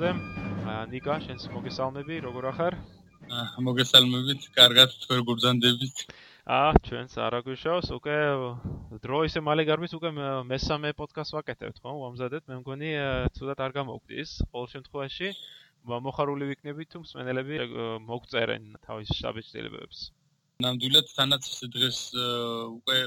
[0.00, 0.88] ნაპოლეონზე.
[0.90, 2.74] ნიკა, შენს მოგესალმები, როგორ ახარ?
[3.60, 5.96] მოგესალმებით, კარგად, თქვენ გურძანდებით.
[6.48, 8.16] აა, ჩვენც არა გვიშავს, უკვე
[9.04, 10.10] დრო ისე მალე გარბის, უკვე
[10.48, 11.92] მესამე პოდკასტ ვაკეთებთ, ხო?
[12.00, 12.90] ვამზადეთ, მე მგონი
[13.36, 15.28] თუდად არ გამოგვდის, ყოველ შემთხვევაში
[15.84, 17.56] მოხარული ვიქნები თუ მსმენელები
[18.08, 19.98] მოგწერენ თავის შაბეჭდილებებს.
[20.64, 21.44] ნამდვილად თანაც
[21.76, 22.98] დღეს უკვე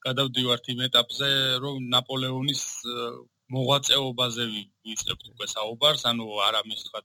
[0.00, 1.28] გადავდივართ იმ ეტაპზე,
[1.60, 2.62] რომ ნაპოლეონის
[3.56, 7.04] მოღვაწეობაზე ვიწყებთ უკვე საუბარს, ანუ არა მის თქვა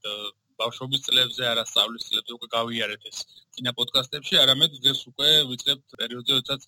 [0.61, 3.17] ბავშვობის წლებზე, არა სწავლის წლებზე უკვე გავიარეთ ეს
[3.53, 6.61] წინა პოდკასტებში, არამედ დღეს უკვე ვიწყებთ პერიოდზე, როდესაც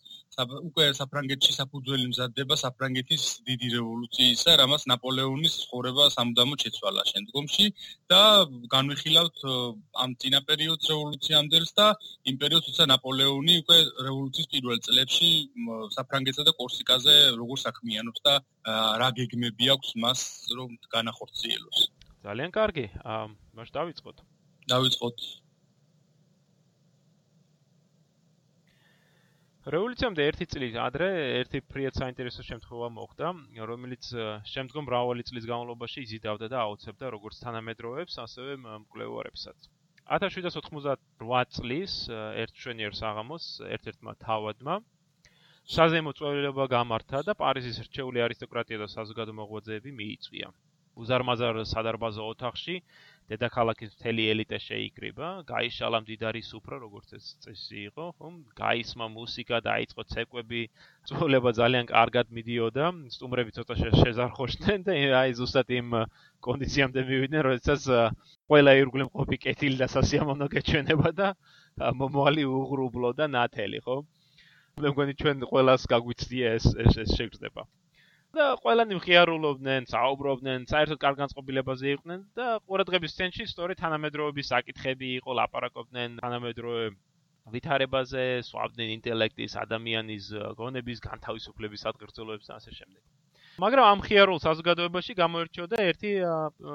[0.70, 7.66] უკვე საფრანგეთში საფუძველი მზადდება საფრანგეთის დიდი რევოლუციისა, რამაც ნაპოლეონის ცხოვრება სამუდამოდ შეცვალა შემდგომში
[8.14, 8.22] და
[8.76, 9.46] განვიხილავთ
[10.06, 11.88] ამ წინა პერიოდს რევოლუციამდელს და
[12.30, 15.32] იმ პერიოდს, როცა ნაპოლეონი უკვე რევოლუციის პირველ წლებში
[15.98, 18.34] საფრანგეთსა და კორსიკაზე როგორ საქმიანობს და
[19.02, 20.22] რა გეგმები აქვს მას
[20.60, 21.95] რომ განახორციელოს.
[22.26, 22.86] ძალიან კარგი.
[23.06, 23.26] აა
[23.58, 24.18] მაშ დავიწყოთ.
[24.72, 25.18] დავიწყოთ.
[29.74, 31.08] რევოლუციამდე ერთი წელი ადრე
[31.42, 33.30] ერთი ფრიად საინტერესო შემთხვევა მოხდა,
[33.70, 34.10] რომელიც
[34.54, 39.70] შემდგომ მრავალი წლის განმავლობაში იზიდავდა და აუცებდა როგორც თანამედროვეებს, ასევე მკვლევარებსაც.
[40.18, 41.94] 1798 წლის
[42.46, 44.76] ერთ შვენიერ საღამოს ერთ-ერთმა თავადმა
[45.66, 50.54] საზემო წვეულება გამართა და პარიზის რჩეული არისტოკრატია და საზოგადო მოღვაწეები მიიწვია.
[51.04, 52.76] უზარმაზარ სადარბაზო ოთახში
[53.32, 58.36] დედაქალაქის მთელი ელიტა შეიკრიბა, გაიშალა მდიდარი სუფრა, როგორც ეს წესი იყო, ხომ?
[58.60, 60.62] გაისმა მუსიკა, დაიწყო ცეკვები,
[61.10, 62.86] წვეულება ძალიან კარგად მიდიოდა,
[63.16, 65.90] სტუმრები ცოტა შეზარხოშდნენ და აი ზუსტად იმ
[66.48, 67.82] კონდიციამდე მივიდნენ, როდესაც
[68.54, 71.34] ყველა ირგვლივ ყოფი კეთილი და სასიამოვნო გეჩვენება და
[72.02, 73.98] მომავალი უღრუბლო და ნათელი, ხო?
[74.86, 77.66] მე მგონი ჩვენ ყველას გაგვიცდია ეს ეს ეს შეგრძნება.
[78.36, 85.36] და ყველანი მხიარულობდნენ, საუბრობდნენ, საერთოდ კარგ განწყობილებაზე იყვნენ და ყურადღების ცენტრში სწორედ თანამედროვეების საკითხები იყო,
[85.40, 86.86] ლაპარაკობდნენ თანამედროვე
[87.56, 93.02] ვითარებაზე, სვავდნენ ინტელექტის, ადამიანის გონების, განთავისუფლების ადგილზეულობებს და ასე შემდეგ.
[93.64, 96.10] მაგრამ ამ ხიარულ საზოგადოებაში გამოირჩეოდა ერთი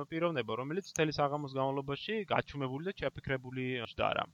[0.08, 4.24] პიროვნება, რომელიც მთელი საღამოს განმავლობაში გაჩუმებული და ჩაფიქრებული ჯდარა.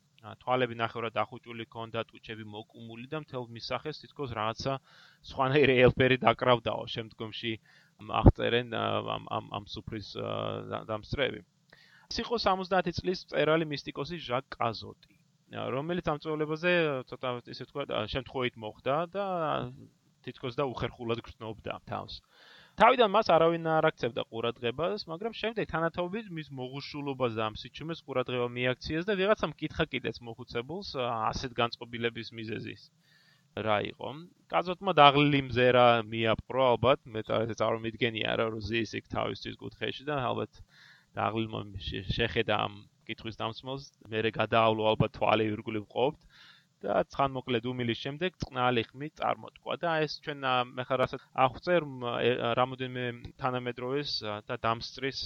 [0.43, 4.75] თვალები ნახევრად დახუჭული ჰქონდა, ტუჩები მოკუმული და მთელ მისახეს თითქოს რაღაცა
[5.31, 7.53] სხვანაირი ელფერი დაკრავდაო შემდგომში
[8.21, 10.09] აღწერენ ამ ამ ამ სუფრის
[10.91, 11.41] დამსწრები.
[12.11, 15.15] ეს იყო 70 წლის წერალი მისტიკოსი ჟაკ კაზოტი,
[15.77, 16.73] რომელიც ამ წვეულებაზე
[17.11, 17.83] ცოტა ისე თქვა
[18.15, 19.27] შემთხვევით მოხდა და
[20.27, 22.21] თითქოს და უხერხულად გრძნობდა თავს.
[22.77, 28.49] თავიდან მას არავინ არ აქცევდა ყურადღებას, მაგრამ შემდეგ თანათაობით მის მოღუშულობას და ამ სიჩუმეს ყურადღება
[28.57, 32.83] მიაქციეს და ვიღაცამ კითხა კიდეც მოხუცებულს ასეთ განწყობილების მიზეზის.
[33.65, 34.11] რა იყო?
[34.53, 40.61] კაზოტმა დაღლილი მზერა მიაპყრო ალბათ, მე წარმოვიდგენია რა რომ ზის იქ თავისთვის კუთხეში და ალბათ
[41.17, 41.61] დაღლილმა
[42.13, 42.77] შეხედა ამ
[43.09, 46.21] კითხვის დამსმელს, მე გადაავლო ალბათ თვალი ირგვლივ ყოფთ.
[46.85, 51.87] და ცხან მოკლედ უმილის შემდეგ წყნალი ხმით წარმოთქვა და ეს ჩვენ მე ხარ ასე აღწერ
[52.61, 53.05] რამოდენმე
[53.43, 54.13] თანამედროვეს
[54.51, 55.21] და დამსწრის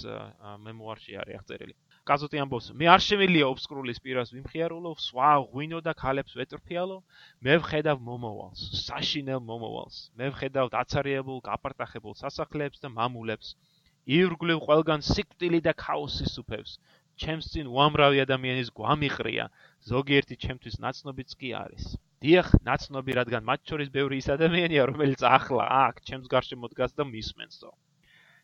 [0.67, 1.75] მემუარში არის აღწერილი.
[2.09, 6.97] კაზოტი ამბობს: მე არ შემიძლია ოფსკრულის პირას ვიმხიარულო, სვა ღვინო და ქალებს ვეტრფიალო,
[7.45, 9.99] მე ვხედავ მომავალს, საშინელ მომავალს.
[10.17, 13.53] მე ვხედავ დაცარიებულ, გაპარტახებულ სასახლეებს და მამულებს.
[14.17, 16.71] ირგვლივ ყველგან სიკვდილი და ქაოსი სუფევს.
[17.17, 19.45] ჩემს წინ უამრავი ადამიანის გვამიყრია,
[19.91, 21.85] ზოგიერთი ჩემთვის ნაცნობიც კი არის.
[22.21, 27.03] დიახ, ნაცნობი, რადგან მათ შორის ბევრი ის ადამიანია, რომელიც ახლა აქ ჩემს გარშემო დგას და
[27.09, 27.71] მისმენსო.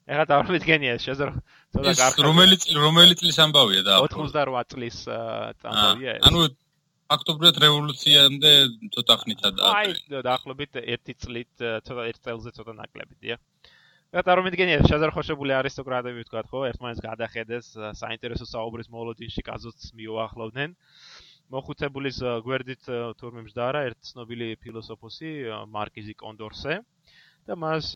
[0.08, 1.32] ეხლა დავმედგენია შეზრო
[1.76, 2.24] ცოტა კარგი.
[2.24, 6.24] რომელიც რომელიც წლის ამბავია და 88 წლის ამბავია ეს.
[6.30, 6.40] ანუ
[7.16, 8.52] აქტობრივად რევოლუციამდე
[8.96, 9.72] ცოტა ხნითაა.
[9.80, 9.92] აი,
[10.28, 11.54] დაახლოებით 1 წლით
[11.88, 13.40] ცოტა 1 წელზე ცოტა ნაკლები, დიახ.
[14.16, 17.66] რა წარმოგიდგენია შეზარხოშებული არისტოკრატები ვთქვა ხო ერთმანეთს გადახედეს
[18.00, 20.76] საინტერესო საუბრის მოლოდინში კაზოც მიუახლოვდნენ
[21.56, 22.88] მოხუცებულის გვერდით
[23.20, 25.32] თურმე მждარა ერთ ცნობილი ფილოსოფოსი
[25.76, 26.80] მარკიზი კონდორსე.
[27.52, 27.92] და მას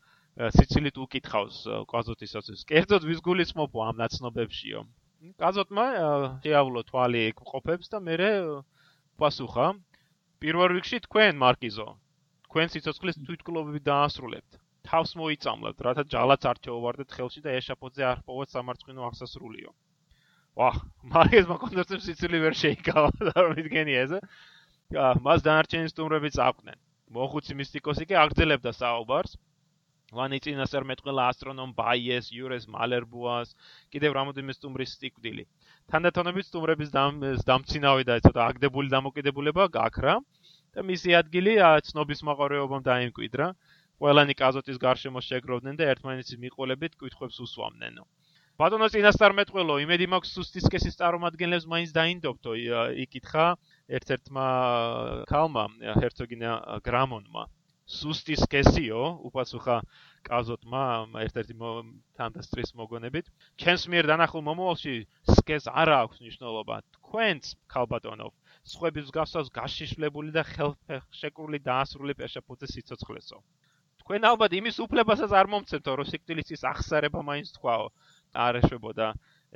[0.56, 1.56] სიცილით უკითხავს
[1.88, 4.84] კაზოტისაც კერძოდ ვის გულისხმობ ამ ნაცნობებშიო?
[5.40, 5.86] კაზოტმა
[6.44, 8.16] შეავლო თვალი ეგ ყოფებს და მე
[9.16, 9.66] პასუხა.
[10.44, 11.88] პირველ რიგში თქვენ მარკიზო
[12.48, 18.54] თქვენ სიცოცხლის თვითკლობები დაასრულებთ თავს მოიწამლებთ, რათა ჯალაც არ ჩაოვარდეთ ხელში და ეშაპოძე არ პოვოთ
[18.54, 19.70] სამარცხინო აღსასრულიო.
[20.60, 20.80] ვაჰ,
[21.12, 24.20] მაგის მოკონდერცემ სიცილი ვერ შეიკავა და მიდგენია ესე.
[24.92, 26.78] აა, მას დანარჩენი სტუმრებიც აყვნენ.
[27.16, 29.38] მოხუცი მისტიკოსი კი აგრძელებდა საუბარს.
[30.16, 33.54] ვანიწინას არ მეტყველა ასტრონომ ბაიეს, იურეს მალერბუას,
[33.94, 35.44] კიდევ რამოდენიმე სტუმრის სტიკვდილი.
[35.92, 36.92] თანდათანობით სტუმრების
[37.48, 40.18] დამცინავი და ცოტა აგდებული დამოკიდებულება გაქრა
[40.76, 41.56] და მისი ადგილი
[41.88, 43.48] ცნობის მაყარეობამ დაიმკვიდრა.
[44.00, 48.04] ყველანი კაზოტის გარშემო შეგროვდნენ და ერთმანეთის მიყოლებით კითხვებს უსვამდენო.
[48.60, 52.52] ბატონო წინასწარმეტყველო, იმედი მაქვს სუსტისკესის წარმომადგენლებს მაინც დაინდობთო,
[53.04, 53.46] იკითხა
[53.98, 54.46] ერთ-ერთმა
[55.32, 55.64] ქალმა,
[55.98, 56.52] ჰერცოგინა
[56.86, 57.44] გრამონმა.
[57.92, 59.76] სუსტისკესიო, უპასუხა
[60.28, 60.82] კაზოტმა
[61.24, 61.54] ერთ-ერთი
[62.20, 63.26] თანდასწრის მოგონებით.
[63.62, 64.94] ჩემს მიერ დანახულ მომავალში
[65.40, 66.76] სკეს არ აქვს მნიშვნელობა.
[66.96, 68.28] თქვენც, ქალბატონო,
[68.74, 73.42] სხვების მსგავსად გაშიშვლებული და ხელშეკრული დაასრულებ ეშაფოთეს სიცოცხლესო.
[74.02, 77.86] თქვენ ალბათ იმის უფლებასაც არ მომცემთო, რომ სიკვდილის ახსარება მაინც თქვაო.
[78.34, 79.08] არ ეშვებოდა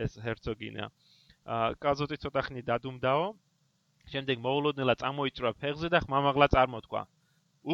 [0.05, 0.85] ეს ჰერცოგინა.
[1.47, 3.27] აა კაზოტი ცოტა ხნი დადუმდაო.
[4.13, 7.03] შემდეგ მოულოდნელა წამოიჭრა ფეხზე და ხმამაღლა წარმოთქვა.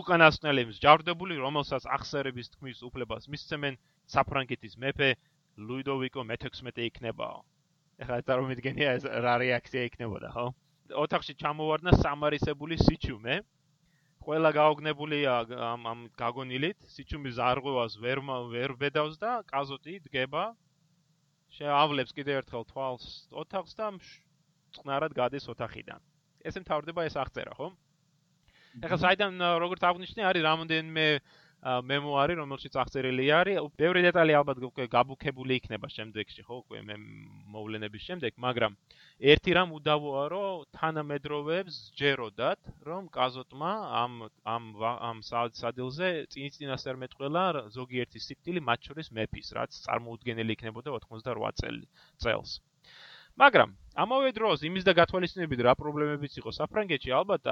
[0.00, 3.76] უკანასკნელებს ჯარდებული, რომელსაც ახსარების თქმის უფლებას მისცემენ
[4.14, 5.10] საფრანგეთის მეფე
[5.68, 7.38] ლუდოვიკო მე-16 იქნებაო.
[8.02, 10.46] ახლა წარმოვიდგენია ეს რა რეაქცია იქნებოდა, ხო?
[11.04, 13.34] ოთახში ჩამოვარდნა სამარისებული სიჩუმე,
[14.22, 15.32] ყველა გაოგნებულია
[15.72, 18.22] ამ ამ გაგონილით, სიჩუმის ზარღვევას ვერ
[18.52, 20.54] ვერ ბედავს და კაზოტი დგება.
[21.52, 23.06] შეავლებს კიდევ ერთხელ თვალს
[23.42, 23.92] ოთახს და
[24.72, 26.00] წყნარად გადის ოთახიდან.
[26.48, 27.68] ესე მთავრდება ეს აღწერა, ხო?
[28.80, 31.06] ეხლა საიდან როგორც აღნიშნე არის რამოდენმე
[31.62, 33.58] მემუარი რომელშიც აღწერილი არის.
[33.78, 36.96] ბევრი დეტალი ალბათ უკვე გაბუქებული იქნება შემდეგში ხო უკვე მე
[37.54, 38.74] მოვლენების შემდეგ მაგრამ
[39.34, 43.72] ერთი რამ უდავოა რომ თანამედროვეებს ჯეროდათ რომ კაზოტმა
[44.02, 44.12] ამ
[44.54, 44.64] ამ
[45.10, 45.22] ამ
[45.62, 47.44] სადილზე წინწინასწარ მეტყველა
[47.78, 51.86] ზოგიერთი სიკტილი მათ შორის მეფის რაც წარმოუდგენელი იქნებოდა 88 წელი
[52.26, 52.58] წელს
[53.40, 57.48] მაგრამ ამავე დროს იმის და გათვალისწინებით რა პრობლემებიც იყო საფრანგეთში ალბათ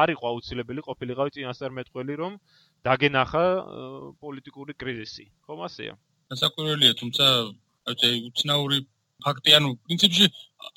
[0.00, 2.32] არ იყო აუცილებელი ყოფილიყავი წინასწარ მეტყველი რომ
[2.88, 3.44] დაგენახა
[4.24, 5.24] პოლიტიკური კრიზისი.
[5.44, 5.94] ხომ ასეა?
[6.32, 7.24] დასაკვირველია თუმცა
[7.92, 8.78] აი უცნაური
[9.22, 10.26] ფაქტი ანუ პრინციპში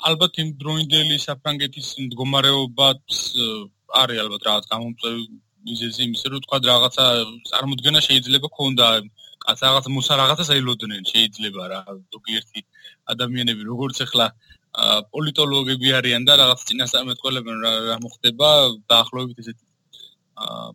[0.09, 3.19] ალბათ იმ დროინდელი საფრანგეთის მდგომარეობაც
[4.01, 5.23] არის ალბათ რაღაც გამომწვევი
[5.69, 7.05] მიზეზი იმისა რომ თქვა რაღაცა
[7.49, 8.87] წარმოქმნა შეიძლება ქონდა
[9.45, 11.79] რაღაც მუსა რაღაცას აილოდნენ შეიძლება რა
[12.13, 12.61] ზოგიერთი
[13.13, 14.27] ადამიანები როგორც ახლა
[15.13, 18.49] პოლიტოლოგები არიან და რაღაც წინასწარმეტყველებენ რა რა მოხდება
[18.91, 19.65] დაახლოებით ესეთი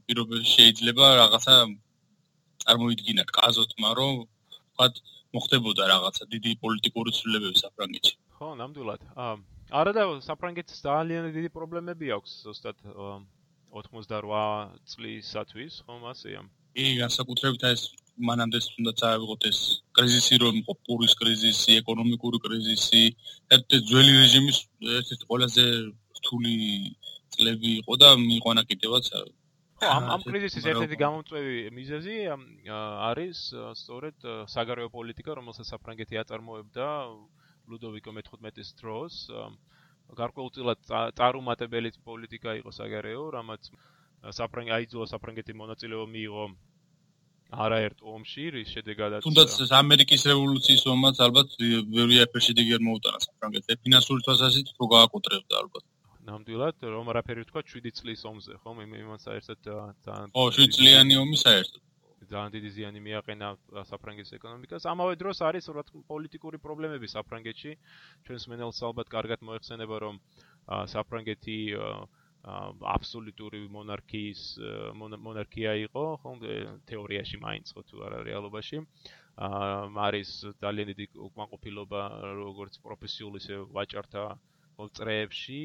[0.06, 1.54] პირობები შეიძლება რაღაცა
[2.64, 4.94] წარმოიდგინათ კაზოტმა რომ ვთქვათ
[5.36, 8.14] მოხდებოდა რაღაცა დიდი პოლიტიკური ცვლილებები საფრანგეთში.
[8.38, 9.00] ხო ნამდვილად.
[9.80, 12.76] არა და საფრანგეთს ძალიან დიდი პრობლემები აქვს ზუსტად
[13.70, 16.40] 88 წლისათვის ხომ ასეა?
[16.74, 17.82] კი განსაკუთრებით ეს
[18.28, 19.58] მანამდე თუნდაც აიღოთ ეს
[19.96, 23.02] კრიზისი რომ იყო პურის კრიზისი, ეკონომიკური კრიზისი,
[23.56, 24.58] ერთ-ერთი ძველი რეჟიმის
[25.00, 25.64] ერთ-ერთი ყველაზე
[26.20, 26.54] რთული
[27.34, 29.22] წლები იყო და მიიყვანა კიდევაც ხო
[29.88, 32.16] ამ ამ კრიზისის ერთ-ერთი გამომწვევი მიზეზი
[33.10, 33.38] არის
[33.80, 36.88] სწორედ საგარეო პოლიტიკა, რომელსაც საფრანგეთი აწარმოებდა
[37.70, 39.14] ლუდოვიკო მე-15-ის დროს.
[40.20, 40.80] გარკვეულწილად
[41.16, 43.70] წარუმატებელი პოლიტიკა იყო საგარეო, რამაც
[44.40, 46.44] საფრანგეთი აიძულა საფრანგეთი მონაწილეობა მიიღო
[47.50, 51.56] არაერთ ომში, რის შედეგადაც თუნდაც ამერიკის რევოლუციის ომაც ალბათ
[51.90, 53.80] ბევრი ეფერ შედეგი არ მოუტანა საფრანგეთს.
[53.86, 55.84] ფინანსური თვალსაზრისით რო გააკუტრებდა ალბათ.
[56.30, 58.82] ნამდვილად, რომ არაფერი თქვა 7 წლის ომზე, ხომ?
[58.86, 59.58] იმან საერთოდ
[60.06, 61.82] ძალიან ო 7 წლიანი ომი საერთოდ.
[62.30, 63.48] ძალიან დიდი ზიანი მიაყენა
[63.90, 64.86] საფრანგეთის ეკონომიკას.
[64.92, 67.72] ამავე დროს არის რა თქმა პოლიტიკური პრობლემები საფრანგეთში.
[68.28, 70.14] ჩვენს მენელს ალბათ კარგად მოიხსენება, რომ
[70.94, 71.58] საფრანგეთი
[72.40, 74.42] აბსოლუტური მონარქიის
[74.98, 76.30] მონარქია იყო, ხო,
[76.90, 78.80] თეორიაში მაინც ხო თუ არა რეალობაში.
[79.48, 80.30] აა არის
[80.64, 82.00] ძალიან დიდი უკმაყოფილება
[82.40, 84.24] როგორც პროფესიული ისე ვაჭართა
[84.96, 85.60] წრეებში,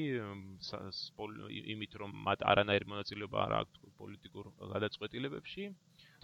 [1.76, 5.64] იმით რომ მათ არანაირი მონაწილეობა არ აქვს პოლიტიკურ გადაწყვეტილებებში.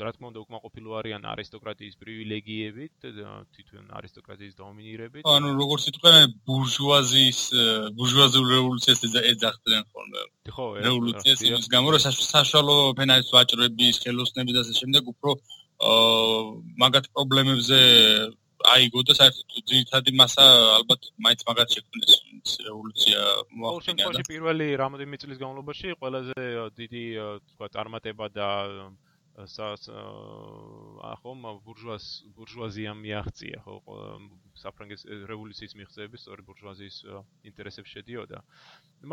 [0.05, 2.93] რა თქმა უნდა უკმაყოფილო არიან არისტოკრატიის პრივილეგიებით,
[3.53, 5.23] თვითონ არისტოკრატიის დომინირებით.
[5.35, 7.39] ანუ როგორც იტყვიან ბურჟუაზიის
[7.97, 8.99] ბურჟუაზიულ რევოლუციას
[9.31, 10.21] ეძახდნენ ხოლმე.
[10.55, 12.01] ხო, რევოლუციას ის გამო რომ
[12.35, 15.29] საშუალო ფენაის ვაჭრების ხელოსნები და ასე შემდეგ უფრო
[15.81, 16.41] აა
[16.81, 17.79] მაგათ პრობლემებზე
[18.61, 20.45] აიგო და საერთოდ ძირითადი მასა
[20.77, 22.13] ალბათ მაინც მაგათ შექმნეს
[22.67, 23.21] რევოლუცია
[23.57, 24.05] მოახდინა.
[24.05, 26.45] ხო, პირველი რამოდენიმე წლის განმავლობაში ყველაზე
[26.77, 27.05] დიდი
[27.49, 28.49] თქვა წარმატება და
[29.39, 33.75] ახომ ბურჟუაზ ბურჟუაზიამ მიაღწია ხო
[34.63, 36.97] საფრანგეთის რევოლუციის მიღწევები სწორი ბურჟუაზიის
[37.49, 38.43] ინტერესებს შედიოდა.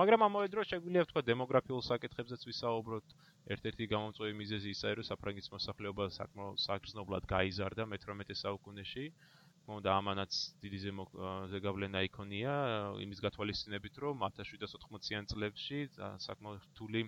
[0.01, 3.07] მაგრამ ამავე დროს შეგვიძლია ვთქვა დემოგრაფიულ საკითხებზეც ვისაუბროთ.
[3.55, 9.07] ერთ-ერთი გამომწვევი მიზეზი ისაა რომ საფრანგეთის მოსახლეობა საკმაოდ საგრძნობლად გაიზარდა მე-18 საუკუნეში.
[9.69, 10.33] მომდა ამანაც
[10.65, 10.79] დიდი
[11.53, 12.53] ზეგავლენა იქონია
[13.05, 15.81] იმის გათვალისწინებით რომ 1780-იან წლებში
[16.27, 17.03] საკმაოდ რთული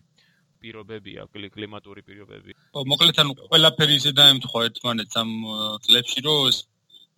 [0.63, 1.27] პირობებია,
[1.57, 2.57] კლიმატური პირობები.
[2.77, 5.31] ო, მოკლედ ანუ ყველაფერი ისე დაემთხვა ერთმანეთს ამ
[5.87, 6.59] წლებში, რომ ეს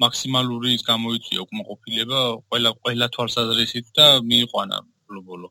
[0.02, 2.20] მაქსიმალური ის გამოიწვია უკმაყოფილება
[2.50, 5.50] ყველა ყველა თვალსაზრისით და მიიყვანა ბლობოლო.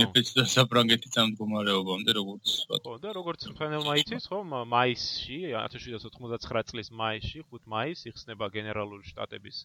[0.00, 2.76] მეფეც და საფრანგეთის ამ მდგომარეობამდე როგორც ვთქვა.
[2.84, 4.38] ხო, და როგორც ფრენელმა იცის, ხო,
[4.72, 9.58] მაისში, 1799 წლის მაისში, 5 მაისს იხსნება გენერალური შტატების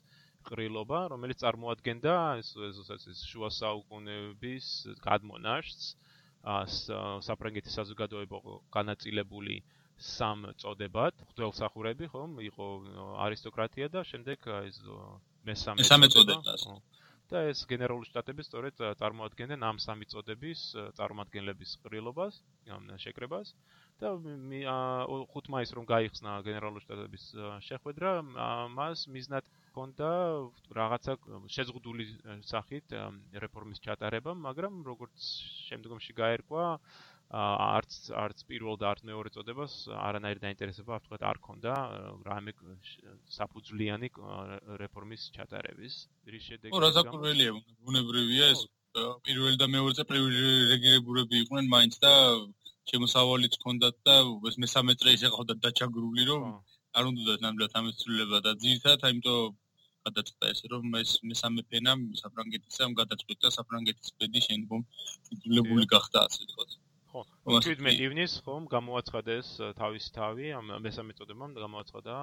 [0.50, 2.52] ყრილობა, რომელიც წარმოადგენდა ეს
[2.98, 4.68] ეს შუა საუკუნეების
[5.08, 5.88] გადმონაშთს
[7.27, 8.39] საფრანგეთის საზოგადოება
[8.74, 9.62] განაწილებული
[9.98, 12.68] სამ წოდებად, ღვთელსახურები, ხომ, იყო
[13.25, 14.77] არისტოკრატია და შემდეგ ეს
[15.48, 16.38] მესამე წოდება.
[17.27, 20.62] და ეს გენერალური შტატები სწორედ წარმოადგენდნენ ამ სამი წოდების
[20.96, 22.39] წარმომადგენლების ყრილობას,
[23.04, 23.51] შეკრებას.
[24.00, 24.13] და
[25.34, 27.24] ხუთ მაისს რომ გაიხსნა გენერალური შტატების
[27.68, 28.12] შეხვედრა,
[28.77, 29.44] მას მიზნად
[29.77, 30.10] ჰქონდა
[30.74, 31.13] რაღაცა
[31.53, 32.05] შეზღუდული
[32.50, 32.93] სახით
[33.46, 35.27] რეფორმის ჩატარება, მაგრამ როგორც
[35.69, 36.63] შემდგომში გაერკვა,
[37.29, 41.74] არც არც პირველ და არც მეორე წოდებას არანაირი დაინტერესება არ თქვა არ ქონდა
[42.25, 42.55] რამე
[43.38, 44.10] საფუძვლიანი
[44.81, 45.93] რეფორმის ჩატარების.
[46.25, 46.74] რის შედეგი?
[46.74, 47.51] ო, რა საკურველია,
[47.86, 48.65] ბუნებრივია ეს
[48.98, 52.13] პირველი და მეორე წე პრივილეგირებულები იყვნენ მაინც და
[52.89, 54.17] შემოსავალიც ჰქონდათ და
[54.50, 56.43] ეს მესამე წრე ისე ყავდათ დაჩაგრული რომ
[56.98, 59.57] არ უნდა ნამდვილად ამეცვლება და ძირითადად აიმიტომ
[60.08, 64.86] გადაწყდა ესე რომ ეს მესამე ფენა საფრანგეთისამ გადაწყვიტა საფრანგეთის ბედი შემდგომ
[65.38, 66.72] იძულებული გახდა ასე ვთქვათ.
[67.12, 67.22] ხო.
[67.58, 69.48] 17 ივნის ხომ გამოაცხადეს
[69.82, 72.16] თავის თავი ამ მესამე წოდებამ გამოაცხადა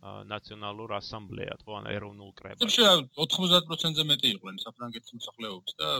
[0.00, 2.74] ნაციონალურ ასამბლეა თქო ან ეროვნულ კრებას.
[2.76, 5.90] შეიძლება 90%-ზე მეტი იყვნენ საფრანგეთის მოსახლეობის და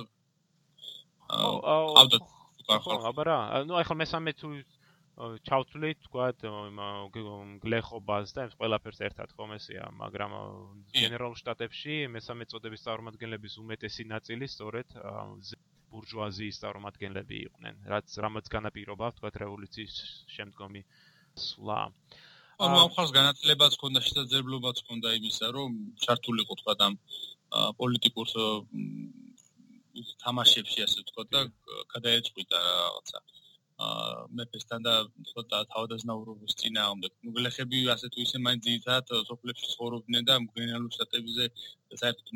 [1.31, 2.19] აა
[2.71, 4.49] ხო, აბა რა, ну, ახლა მესამე თუ
[5.19, 6.45] ჩავთვლით, თქვათ,
[7.63, 10.37] გლეხობას და ეს ყველაფერს ერთად ხომ ესეა, მაგრამ
[10.97, 14.97] გენერალურ შტატებში მესამე წოდების წარმომადგენლების უმეტესი ნაწილი სწორედ
[15.93, 19.95] ბურჟუაზიის წარმომადგენლები იყვნენ, რაც რამაც განაპირობა, თქვათ, რევოლუციის
[20.37, 20.83] შემდგომი
[21.37, 21.81] სვლა.
[22.61, 25.71] ამ ხალხს განათლებაც ჰქონდა, შესაძლებლობაც ჰქონდა იმისა, რომ
[26.07, 26.95] ჩართულიყო თქვათ ამ
[27.81, 28.27] პოლიტიკურ
[30.23, 31.41] თამაშებში ასე ვთქვა და
[31.93, 33.19] გადაეწყვიტა რაღაცა.
[33.21, 33.41] აა
[34.39, 34.95] მეფესთან და
[35.29, 35.43] თქო
[35.75, 37.13] თავდაზნაურობის წინააღმდეგ.
[37.25, 41.45] ნუ გლეხები ასე თუ ისე მაინც ძირითადად სოფლებში ცხოვრობდნენ და გენერალურ შტატებზე
[42.03, 42.29] საერთოდ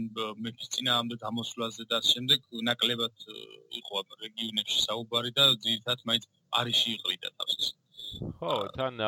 [0.46, 3.16] მეფის წინააღმდეგ გამოსვლაზე და შემდეგ ნაკლებად
[3.80, 6.28] იყო ამ რეგიონებში საუბარი და ძირითადად მაინც
[6.60, 7.72] არიში იყრიდა თავს.
[8.40, 9.02] ხო, თან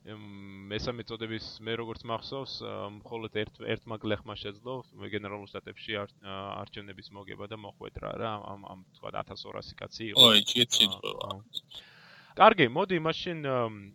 [0.00, 2.52] მესამე წოდების მე როგორც მახსოვს,
[3.04, 4.74] მხოლოდ ერთ ერთმა გლეხმა შეძლო
[5.12, 10.24] გენერალურ სტატებში არჩევნების მოგება და მოხვედრა რა ამ ამ თქვა 1200 კაცი იყო.
[10.24, 11.28] ой, ჩიჩი თქვა.
[12.40, 13.38] კარგი, მოდი მაშინ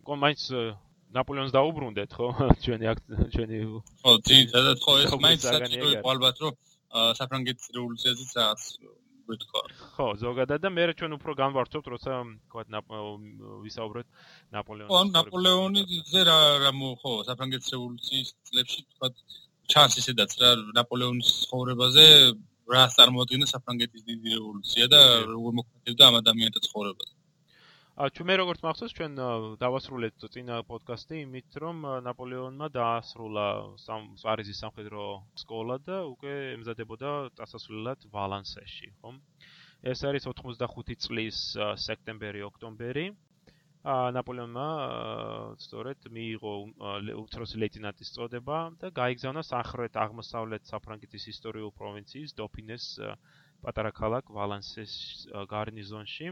[0.06, 0.42] კომაინც
[1.16, 2.26] ნაპოლეონს დაუბრუნდეთ ხო?
[2.62, 2.98] ჩვენი აქ
[3.34, 6.54] ჩვენი ხო, ძირითადად ხო ეს მაინც საჭირო იყო ალბათ რომ
[7.18, 8.62] საფრანგეთის რევოლუციაზეც რაღაც
[9.30, 9.62] გითქვა.
[9.96, 12.12] ხო, ზოგადად და მე ჩვენ უფრო განვარცხობთ, როცა
[12.50, 12.62] თქვა
[13.66, 14.06] ვისაუბრეთ
[14.56, 14.90] ნაპოლეონის.
[14.92, 19.08] ხო, ნაპოლეონიზე რა რა ხო, საფრანგეთის რევოლუციის წლებში თქვა
[19.72, 22.06] ჩანს ისედაც რა ნაპოლეონის ცხოვრებაზე
[22.74, 25.00] რა წარმოადგენდა საფრანგეთის დიდი რევოლუცია და
[25.32, 27.15] როგორ მოქმედებდა ამ ადამიანთა ცხოვრებაზე.
[27.96, 29.14] ჩვენ მე როგორც მახსოვს ჩვენ
[29.56, 33.44] დავასრულეთ წინა პოდკასტი იმით რომ ნაპოლეონმა დაასრულა
[34.20, 35.04] პარიზის სამხედრო
[35.42, 39.16] სკოლა და უკვე ემზადებოდა დასასრულად ვალანსეში ხომ?
[39.92, 41.38] ეს არის 85 წლის
[41.86, 43.06] სექტემბერი ოქტომბერი.
[43.86, 44.68] ა ნაპოლეონმა
[45.64, 46.54] სწორედ მიიღო
[47.24, 52.86] უფროსი ლეიტენანტის წოდება და გაიგზავნა სამხრეთ აღმოსავლეთ საფრანგეთის ისტორიულ პროვინციის დოფინეს
[53.64, 54.92] პატარა ქალაქ ვალანსის
[55.52, 56.26] გარნიზონში,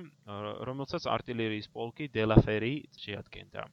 [0.69, 3.69] რომელსაც артиლერიის პოლკი დელაფერი შეადგენდა.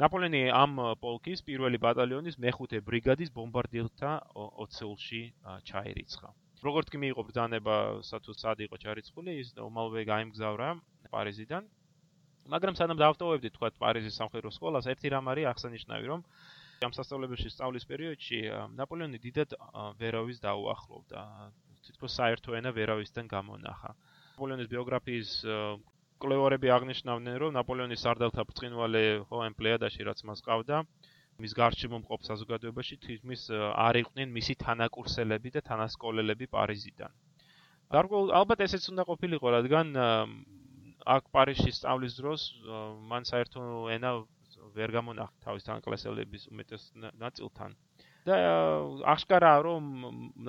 [0.00, 4.12] ნაპოლეონი ამ პოლკის პირველი ბატალიონის მეხუთე ბრიგადის ბომბარდირთა
[4.64, 5.22] ოცეულში
[5.70, 6.30] ჩაირიცხა.
[6.60, 10.68] როგორც კი მიიღო ბრძანება, სათუ სად იყო ჩარიცხული, ის უმალვე გაემგზავრა
[11.12, 11.68] პარიზიდან.
[12.52, 16.20] მაგრამ სანამ დავტოვებდი თქვა პარიზის სამხედრო სკოლას, ერთი რამ არის აღსანიშნავი, რომ
[16.84, 18.38] ამ სასწავლებელში სწავლის პერიოდში
[18.76, 19.56] ნაპოლეონი დიდად
[20.00, 21.20] ვერავის დაუახლოვდა.
[21.86, 23.90] თითქოს საერთო ენა ვერავისთან გამონახა.
[24.34, 25.30] ნაპოლეონის ბიოგრაფიის
[26.20, 29.02] კვლევარები აღნიშნავდნენ, რომ ნაპოლეონის სარდალთა ბრწყინვალე
[29.46, 30.84] ამ პლეადაში რაც მას ყავდა,
[31.40, 33.42] მის გარშემო მყოფ საზოგადოებაში თითქმის
[33.86, 37.12] არ იყვნენ მისი თანაკურსელები და თანასკოლელები პარიზიდან.
[37.94, 39.86] გარკვეულ ალბათ ესეც უნდა ყოფილიყო, რადგან
[41.16, 42.40] აქ პარიზში სწავლის დროს
[43.10, 43.62] მან საერთო
[43.96, 44.10] ენა
[44.76, 46.82] ვერ გამონახა თავის თანაკლასელების უმეტეს
[47.24, 47.74] ნაწილთან.
[48.28, 48.36] და
[49.14, 49.84] აღსკარაა რომ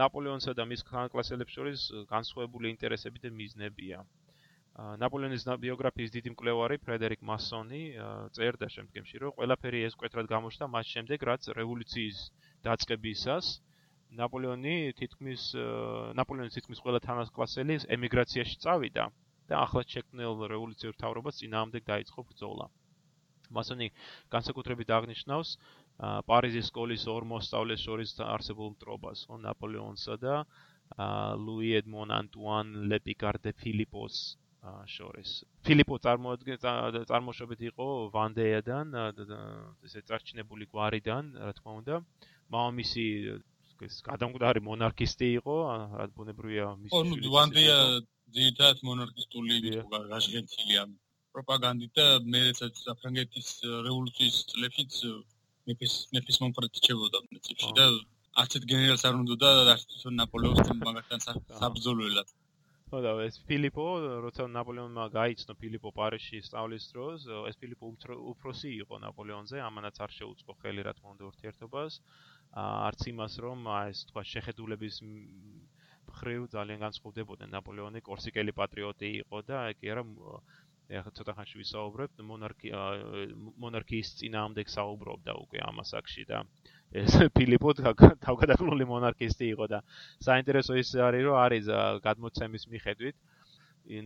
[0.02, 4.04] ნაპოლეონსა და მის თანაკლასელებს შორის განსხვავებული ინტერესები და მიზნებია.
[5.04, 7.82] ნაპოლეონის ბიოგრაფიის დიდი მკვლევარი ფრედერიკ მასონი
[8.36, 12.20] წერდა შემდგომში რომ ყველაფერი ეს კვეთრად გამოჩნდა მას შემდეგ რაც რევოლუციის
[12.68, 13.50] დაწყებისას
[14.20, 15.44] ნაპოლეონი თითქმის
[16.20, 19.06] ნაპოლეონის თითქმის ყველა თანაკლასელი ემიგრაციაში წავიდა
[19.52, 22.68] და ახლად შექმნილ რევოლუციურ თავრობას წინააღმდეგ დაიწყო ბრძოლა.
[23.56, 23.88] მასონი
[24.34, 25.50] განსაკუთრებით აღნიშნავს
[26.02, 30.36] პარიზის სკოლის ორ მოსწავლეს შორის არსებულ მტრობას, ხო, ნაპოლეონსა და
[31.46, 34.16] ლუი ედმონ ანტუან ლეპიკარ დე ფილიპოს
[34.94, 35.30] შორის.
[35.66, 38.86] ფილიპო წარმოშობით იყო ვანდეიდან,
[39.86, 41.96] ესე წარჩინებული გვარიდან, რა თქმა უნდა.
[42.54, 43.06] მამამისი
[43.82, 45.56] ეს გადამკვდარი მონარქისტი იყო,
[45.98, 47.18] რა ბუნებრივია მის შვილი.
[47.18, 47.78] ო, ნუ ვანდია
[48.36, 50.92] ძირითადად მონარქისტული იყო გაშენილი ამ
[51.34, 53.50] პროპაგანდით და მე საფრანგეთის
[53.88, 54.94] რევოლუციის წლებშიც
[55.70, 57.86] მეფის მეფის მომხრედ ჩებოდა პრინციპში და
[58.44, 62.30] არცეთ გენერალს არ უნდა და არც ნაპოლეონის მაგათთან საბრძოლველად.
[62.92, 63.86] ხო და ეს ფილიპო,
[64.26, 67.92] როცა ნაპოლეონმა გაიცნო ფილიპო პარიზში სწავლის დროს, ეს ფილიპო
[68.32, 72.00] უფროსი იყო ნაპოლეონზე, ამანაც არ შეუწყო ხელი რა თქმა უნდა ურთიერთობას.
[72.64, 79.92] არც იმას რომ ეს თქვა შეხედულების მხრივ ძალიან განსხვავდებოდნენ ნაპოლეონი კორსიკელი პატრიოტი იყო და კი
[79.94, 80.04] არა
[81.00, 82.72] ეხლა ცოტა ხანში ვისაუბრებ მონარქი
[83.64, 86.44] მონარქიის წინააღმდეგ საუბრობდა უკვე ამ ასაკში და
[87.02, 89.80] ეს ფილიპო თავგადასავლული მონარქისტი იყო და
[90.28, 91.70] საინტერესო ის არის რომ არის
[92.08, 93.16] გადმოცემის მიხედვით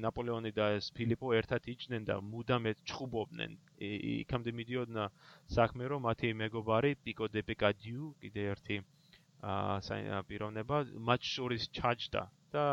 [0.05, 5.17] ნაპოლეონი და ეს ფილიპო ერთად იჯდნენ და მუდამ ეჭხუბობდნენ იქამდე მიდიოდნენ
[5.57, 8.77] საქმე რომ მათი მეგობარი პიკო დე პიკადიუ კიდე ერთი
[9.55, 10.77] აა პიროვნება
[11.09, 12.23] მათ შორის ჩაჯდა
[12.55, 12.65] და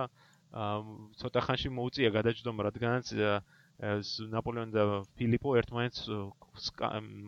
[1.21, 3.43] ცოტა ხანში მოუწია გადაჯდომა რადგანაც ეს
[3.81, 4.83] ნაპოლეონი და
[5.19, 6.05] ფილიპო ერთმანეთს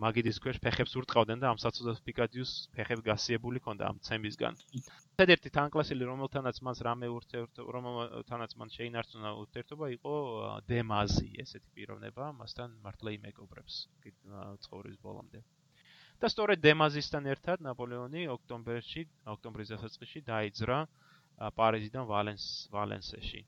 [0.05, 4.55] მაგიდის ქვეშ ფეხებს ურტყავდნენ და ამ საწოდას პიკადიუს ფეხები გასიებული ჰქონდა ამ ცემისგან.
[5.19, 10.15] ერთ-ერთი თანკლასელი რომელთანაც მას რამე ურთიერთობა რომელთანაც მან შეინარჩუნა ურთიერთობა იყო
[10.69, 13.75] დემაზი, ესეთი პიროვნება, მასთან მართლა იმეგობრებს
[14.67, 15.43] ცხოვრების ბოლომდე.
[16.21, 19.03] და სწორედ დემაზისთან ერთად ნაპოლეონი ოქტომბერში,
[19.35, 20.79] ოქტომბრის დასაწყისში დაიძრა
[21.59, 23.41] პარიზიდან ვალენს ვალენსეში.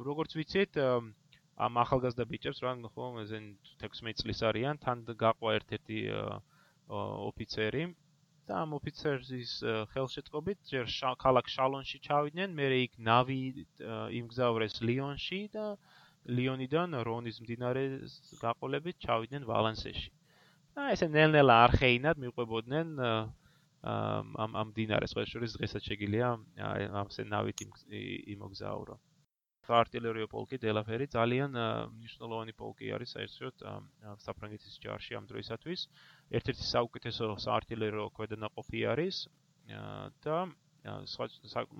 [0.00, 0.76] როგორც ვიცით,
[1.66, 3.48] ამ ახალგაზრდა ბიჭებს რა ხო ესენ
[3.84, 5.98] 16 წლის არიან თან გაყვა ერთ-ერთი
[7.30, 7.82] ოფიცერი
[8.50, 9.52] და ამ ოფიცერის
[9.94, 10.86] ხელშეწყობით ჯერ
[11.24, 13.40] ქალაქ შალონში ჩავიდნენ მე იქ ნავი
[14.20, 15.66] იმგზავრეს ლიონში და
[16.38, 20.10] ლიონიდან რონის მდინარეს გაყოლებით ჩავიდნენ ვალენსეში
[20.78, 26.32] და ესე ნელ-ნელა არხეინად მიყვებოდნენ ამ ამ მდინარეს ყველა შორის დღესაც შეგიძლია
[27.02, 27.64] ამ სე ნავით
[28.36, 28.98] იმოგზაურო
[29.70, 31.54] საარტილერიო პოლკი დელაფერი ძალიან
[31.94, 33.64] მნიშვნელოვანი პოლკი არის საერთოდ
[34.26, 35.80] საფრანგეთის ჯარში ამ დროისათვის.
[36.38, 39.16] ერთ-ერთი საუკეთესო საარტილერიო ქვედანაყოფი არის
[40.26, 40.36] და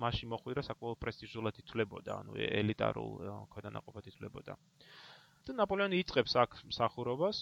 [0.03, 3.11] მასში მოხვიდა საკმაოდ პრესტიჟულად ითვლებოდა, ანუ ელიტარულ
[3.53, 4.53] ქვედანაყოფად ითვლებოდა.
[5.41, 7.37] და ნაპოლეონი იწყებს აქ მსახურობას.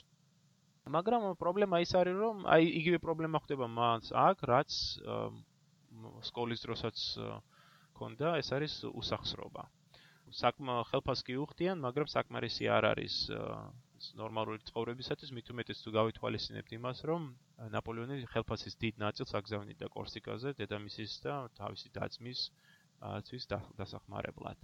[0.87, 4.71] მაგრამ პრობლემა ის არის, რომ აი იგივე პრობლემა ხდება მას აქ, რაც
[6.29, 6.97] სკოლის დროსაც
[7.99, 9.67] ქონდა, ეს არის უსახსრობა.
[10.37, 13.15] საკმა ხელფას კი უხდიან, მაგრამ საკმარისი არ არის
[14.19, 17.21] ნორმალური ცხოვრებისათვის, მით უმეტეს თუ გავითვალისწინებთ იმას, რომ
[17.75, 22.39] ნაპოლეონი ხელფასის დიდ ნაწილს აგზავნიდა კორსიკაზე, დედამისის და თავისი დაწმის
[23.29, 23.43] თვის
[23.79, 24.57] დასახმარებლად.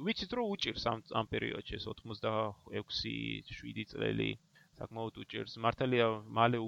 [0.00, 4.30] ვიცით რომ უჭირს ამ ამ პერიოდში ეს 86-7 წელი
[4.80, 5.58] საკმაოდ უჭირს.
[5.60, 6.06] მართალია
[6.40, 6.58] მალე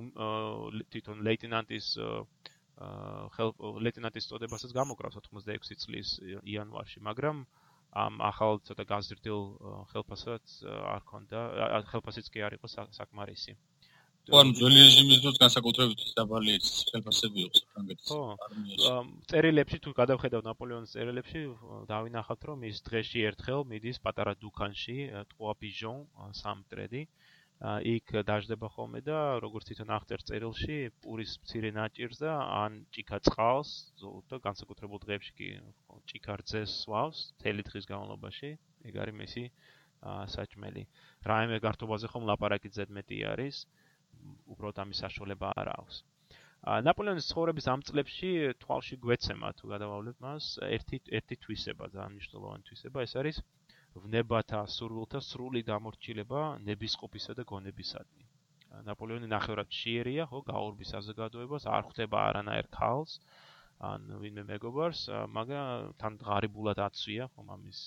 [0.92, 1.86] თვითონ ლეიტენანტის
[3.86, 6.08] ლეიტენანტის წოდებასაც გამოკრავს 86 წლის
[6.44, 7.46] იანვარში, მაგრამ
[7.92, 9.42] ამ ახალ ცოტა გაზრდილ
[9.92, 10.56] ხელფასაც
[10.94, 11.40] არ ქონდა.
[11.92, 13.56] ხელფასიც კი არ იყო საკმარისი.
[14.30, 18.98] ვან ძველი რეჟიმის დროს განსაკუთრებით დაბალი ხელფასები იყო საფრანგეთის ხო
[19.32, 21.42] წერილებში თუ გადავხედავ ნაპოლეონის წერილებში
[21.90, 24.98] დავინახავთ რომ ის დღეში ერთხელ მიდის პატარა დუქანში
[25.32, 25.98] ტყუა ბიჟონ
[26.42, 27.02] სამტრედი
[27.62, 33.70] იქ დაждდება ხოლმე და როგორც თვითონ აღწერს წერილში, პურის მცირე ნაჭირს და ან ჭიქა წყალს
[34.32, 35.48] და განსაკუთრებულ დღეებში კი
[36.10, 38.50] ჭიქარძეს სვავს თელი დღის განმავლობაში.
[38.90, 39.44] ეგ არის მისი
[40.34, 40.82] საჭმელი.
[41.30, 43.56] რაიმე გართობაზე ხომ ლაპარაკი ზედმეტი არის.
[44.50, 46.02] უბრალოდ ამის საშუალება არ აქვს.
[46.62, 48.30] ნაპოლეონის ცხოვრების ამ წლებში
[48.62, 53.36] თვალში გვეცემა თუ გადავავლებ მას ერთი ერთი თვისება, ძალიან მნიშვნელოვანი თვისება, ეს არის
[54.00, 58.24] ვნებათა სურვილთა სრული დამორჩილება ნებისყოფისა და გონებისადმი.
[58.88, 63.18] ნაპოლეონი ნახევრად შიერია, ხო, გაურბის საზოგადოებას, არ ხვდება არანაირ ქალს,
[63.90, 65.02] ან ვინმე მეგობარს,
[65.36, 67.82] მაგრამ თან ღარიბულად აცვია, ხო, ამის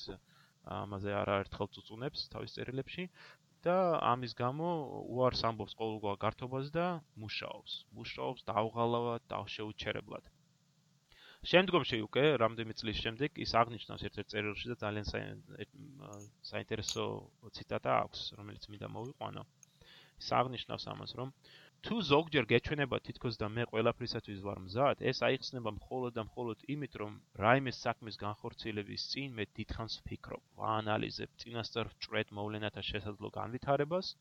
[0.77, 3.09] ამაზე არაერთხელ წუწუნებს თავის წერილებში
[3.65, 3.75] და
[4.13, 4.69] ამის გამო
[5.15, 6.87] უარს ამბობს ყოველგვარ გართობას და
[7.25, 7.73] მუშაობს.
[7.97, 10.35] მუშაობს დაუღალავად, დაუშეუჩერებლად.
[11.51, 15.05] შემდგომში უკვე რამდენი წლის შემდეგ ის აღნიშნავს ერთ-ერთ წერილში და ძალიან
[16.51, 17.05] საინტერესო
[17.58, 19.43] ციტატა აქვს, რომელიც მინდა მოვიყვანო.
[20.23, 21.31] ის აღნიშნავს ამას, რომ
[21.86, 26.93] თუ ზოგჯერ გეჩვენება თითქოს და მე ყველაფრისათვის ვარ მზად, ეს აიხსნება მხოლოდ და მხოლოდ იმით,
[27.01, 34.13] რომ რაიმე საქმის განხორციელების წინ მე დიდხანს ვფიქრობ, ვაანალიზებ წინასწარ ჭრეთ მოვლენათა შესაძლო განვითარებას,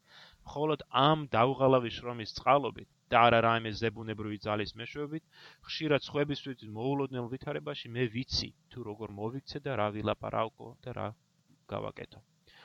[0.51, 5.25] მხოლოდ ამ დაუღალავი შრომის წყალობით და არა რაიმე ზებუნებრივი ძალის მეშვეობით,
[5.71, 11.09] ხშირად ხვებისთვის მოულოდნელ ვითარებაში მე ვიცი, თუ როგორ მოვიქცე და რა ვილაპარაკო და რა
[11.75, 12.23] გავაკეთო.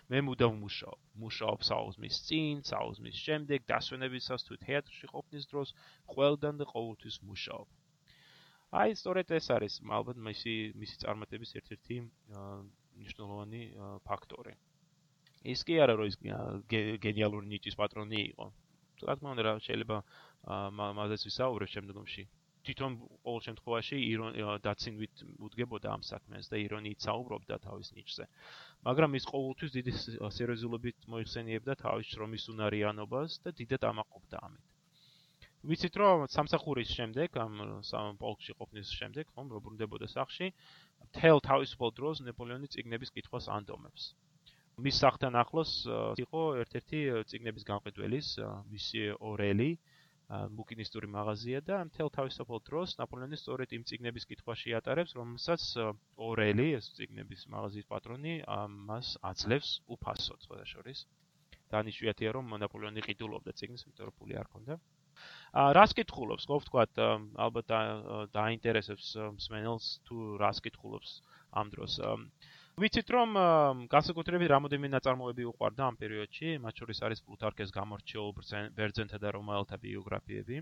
[0.10, 1.00] მე მუდამ მუშაობ.
[1.24, 5.74] მუშაობ საუზმის წინ, საუზმის შემდეგ, დასვენებისას თუ თეატრში ყოფნის დროს,
[6.14, 7.68] ყველგან და ყოველთვის მუშაობ.
[8.80, 11.96] აი, სწორედ ეს არის ალბათ მისი მისი წარმატების ერთ-ერთი
[12.98, 13.62] მნიშვნელოვანი
[14.10, 14.54] ფაქტორი.
[15.54, 16.18] ის კი არა რომ ის
[17.06, 18.48] გენიალური ნიჭის პატრონი იყო.
[19.08, 19.98] რა თქმა უნდა, შეიძლება
[21.00, 22.24] მაზეც ვისაუბრებ შემდგომში.
[22.68, 23.98] თვითონ ყოველ შემთხვევაში
[24.66, 28.26] დაცინვით უდგებოდა ამ საქმეს და ირონიით საუბრობდა თავის ნიჭზე.
[28.88, 29.94] მაგრამ ის ყოველთვის დიდი
[30.40, 34.66] სერიოზულობით მოიხსენიებდა თავის შრომის უნარიანობას და დიდად ამაყობდა ამით.
[35.70, 40.48] ვიცით რომ სამსახურის შემდეგ ამ სამ პოლკში ყოფნის შემდეგ ხომ რობრუნდებოდა სახში
[41.18, 44.04] თელ თავისუფალ დროს ნაპოლეონის ციგნების კითხვას ანდომებს.
[44.86, 45.72] მის სახთან ახლოს
[46.24, 47.00] იყო ერთ-ერთი
[47.32, 48.28] ციგნების გამყიდველის
[48.74, 49.70] მისი ორელი
[50.30, 55.64] ბუკინისტური მაღაზია და მთელ თავისუფალ დროს ნაპოლეონი სწორედ იმ ციგნების კითხვაში ატარებს, რომელსაც
[56.30, 58.36] ორელი, ეს ციგნების მაღაზიის პატრონი,
[58.90, 61.08] მას აძლევს უფასოდ, სხვა შორის.
[61.74, 64.78] დანიშვიათია, რომ ნაპოლეონი ყიდულობდა ციგნს, იმიტომ რომ ფული არ ჰქონდა.
[65.78, 67.02] რას კითხულობს, ხო ვთქვათ,
[67.46, 67.74] ალბათ
[68.38, 71.12] დაინტერესებს მსმენელს თუ რას კითხულობს
[71.62, 71.94] ამ დროს.
[72.80, 73.34] ვიცით რომ
[73.92, 78.32] განსაკუთრებით რამოდენიმე ნაწარმოები უყვარდა ამ პერიოდში, მათ შორის არის პლუტარქეს გამორჩეულ
[78.78, 80.60] ბერძენთა და რომაელთა ბიოგრაფიები.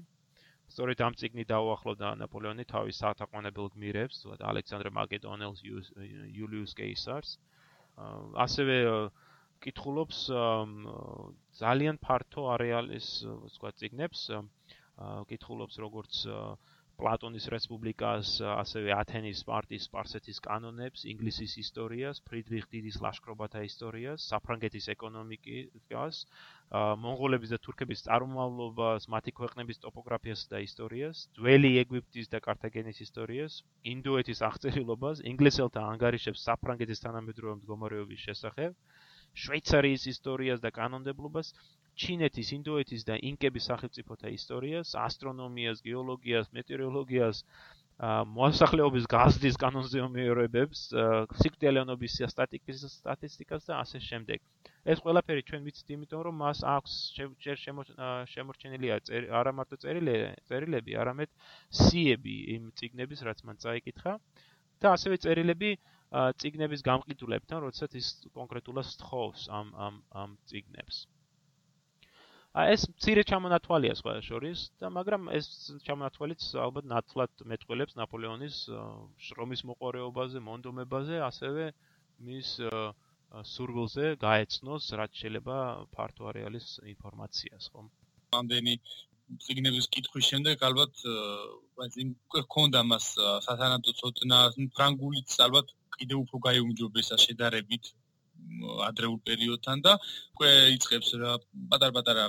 [0.74, 7.38] სწორედ ამ წიგნი დაუახლოვდა ნაპოლეონი თავის საათაყვანებელ გმირებს, თუნდაც ალექსანდრე მაკედონელს, იულიუს კეისარს.
[8.46, 8.78] ასევე
[9.64, 10.18] კითხულობს
[11.62, 13.08] ძალიან ფართო არეალის,
[13.46, 14.22] ვთქვა, წიგნებს.
[15.30, 16.14] კითხულობს როგორც
[17.02, 26.22] პლატონის რესპუბლიკას, ასევე ათენის, სპარტის, სპარსეთის კანონებს, ინგლისის ისტორიას, ფრიდრიხ დიდის ლაშქრობათა ისტორიას, საფრანგეთის ეკონომიკას,
[27.04, 33.60] მონღოლების და თურქების წარმომავლობას, მათი ქვეყნების ტოპოგრაფიას და ისტორიას, ძველი ეგვიპტის და კართაგენის ისტორიას,
[33.94, 38.74] ინდოეთის აღწერილობას, ინგლისელთა ანგარიშებს საფრანგეთის თანამედროვე მდგომარეობის შესახებ,
[39.46, 41.54] შვეიცარიის ისტორიას და კანონმდებლობას,
[42.04, 47.44] ჩინეთის, ინდოეთის და ინკების სახელმწიფოთა ისტორიას, ასტრონომიას, გეოლოგიას, მეტეოროლოგიას,
[47.98, 50.82] მოსახლეობის გაზდის კანონზომიერებებს,
[51.42, 54.44] სიკვდილიანობის სტატისტიკის სტატისტიკას და ასე შემდეგ.
[54.94, 56.94] ეს ყველაფერი ჩვენ ვიცით, იმიტომ რომ მას აქვს
[58.36, 59.00] შემორჩენილია
[59.42, 61.30] არა მარტო წერილები, არამედ
[61.82, 64.14] სიები იმ ციგნების, რაც მან წაიკითხა
[64.86, 65.74] და ასევე წერილები
[66.14, 68.08] ციგნების გამყიდულებთან, როდესაც ის
[68.38, 71.08] კონკრეტულად სწხოვს ამ ამ ამ ციგნებს.
[72.74, 75.48] ეს მცირე ჩამონათვალია სხვა შორის და მაგრამ ეს
[75.88, 78.56] ჩამონათვალიც ალბათ ნათლად მეტყველებს ნაპოლეონის
[79.28, 81.68] შრომის მოყარეობაზე, მონდომებაზე, ასევე
[82.30, 82.50] მის
[83.52, 85.58] სურვილზე გაეცნოს რაც შეიძლება
[85.94, 87.92] ფართო არეალის ინფორმაციას, ხომ?
[88.40, 88.74] ამდენი
[89.44, 91.04] ციგნების კითხვის შემდეგ ალბათ
[91.84, 92.12] აი იმ
[92.56, 93.08] ქონდა მას
[93.48, 94.40] სათანადო ცოდნა
[94.78, 97.92] ფრანგულიც ალბათ კიდევ უფრო გაიუმჯობესა შედარებით
[98.88, 99.94] ადრეულ პერიოდთან და
[100.38, 101.34] უკვე იწყებს რა
[101.74, 102.26] პატარ-პატარა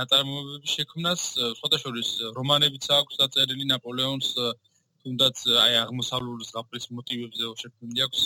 [0.00, 1.26] ნაწარმოებების შექმნას,
[1.60, 4.30] სხვადასხვა რომანებიც აქვს დაწერილი ნაპოლეონს
[5.04, 8.22] თუნდაც აი აღმოსავლურის ზღაპრის მოტივებზე შექმნილი აქვს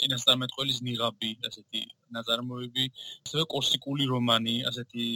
[0.00, 1.82] წინასწარმეტყველის ნიღაბი, ასეთი
[2.16, 2.84] ნაწარმოები,
[3.26, 5.06] ასევე კორსიკული რომანი, ასეთი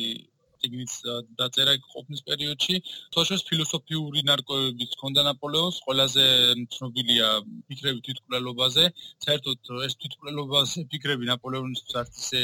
[0.64, 0.94] ციგნის
[1.38, 2.76] დაწერა ყოფნის პერიოდში.
[3.14, 6.24] თოშოს ფილოსოფიური ნარკვევებიც ქონდა ნაპოლეონს ყველაზე
[6.76, 7.28] ცნობილია
[7.68, 8.84] ფიქრები თვითკვლელობაზე
[9.26, 12.42] საერთოდ ეს თვითკვლელობაზე ფიქრები ნაპოლეონის არცისე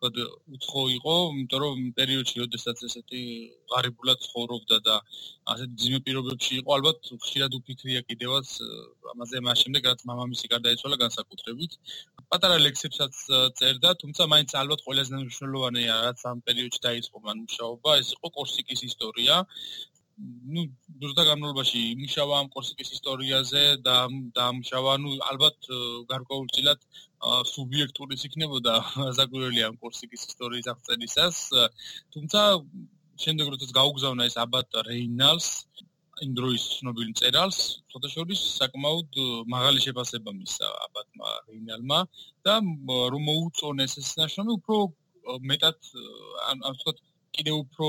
[0.00, 0.16] ვთქვათ,
[0.56, 3.20] უცხო იყო, იმიტომ რომ პერიოდში, როდესაც ესეთი
[3.72, 4.94] ღარიბულად ცხოვრობდა და
[5.52, 8.48] ასეთ ძიმე პირობებში იყო, ალბათ ხშირად უფიქრია კიდევაც
[9.12, 11.72] ამაზე მას შემდეგ, რაც მამამისი გარდაიცვალა განსაკუთრებით.
[12.30, 13.14] პატარა ლექსებსაც
[13.60, 18.80] წერდა, თუმცა მაინც ალბათ ყველაზე მნიშვნელოვანია, რაც ამ პერიოდში დაიწყო მან მუშაობა, ეს იყო კორსიკის
[18.90, 19.44] ისტორია.
[20.55, 20.61] ну
[21.03, 23.95] ზუსტად განმავლობაში იმუშავა ამ კორსიკის ისტორიაზე და
[24.37, 25.67] დაამუშავა ну ალბათ
[26.11, 26.85] გარკვეულწილად
[27.51, 28.75] სუბიექტურის იქნებოდა
[29.19, 31.41] საკვირველი ამ კორსიკის ისტორიის აღწერისას
[32.15, 32.45] თუმცა
[33.25, 35.49] შემდეგ როდესაც გაუგზავნა ეს აბატ რეინალს
[36.23, 37.57] იმ დროის ცნობილ მწერალს
[37.93, 39.17] ფოტოშოპის საკმაოდ
[39.55, 41.99] მაღალი შეფასება მისცა აბატმა რეინალმა
[42.47, 42.55] და
[43.15, 44.79] რომ მოუწონეს ეს ნაშრომი უფრო
[45.51, 45.91] მეტად
[46.51, 47.03] ამ ვთქვათ
[47.36, 47.88] კიდე უფრო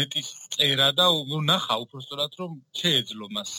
[0.00, 0.22] მეტი
[0.56, 1.06] წერა და
[1.50, 3.52] ნახა უფრო სწორად რომ შეეძლო მას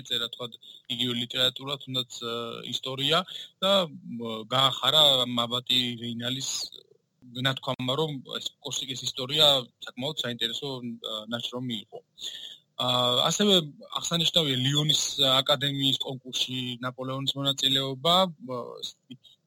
[0.00, 0.46] ეწერა თქვა
[0.94, 2.16] იგივე ლიტერატურა თუნდაც
[2.72, 3.20] ისტორია
[3.64, 3.72] და
[4.54, 5.04] გაახარა
[5.38, 6.50] მაბატი რეინალის
[7.46, 9.46] ნათქვამა რომ ეს კორსიკის ისტორია
[9.86, 10.68] საკმაოდ საინტერესო
[11.34, 12.00] ნაშრომი იყო.
[13.28, 13.54] ასევე
[13.98, 18.14] აღსანიშნავია ლიონის აკადემიის კონკურსში ნაპოლეონის მონაწილეობა